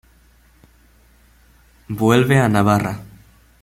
Vuelve 1.89 2.39
a 2.39 2.49
Navarra. 2.49 2.99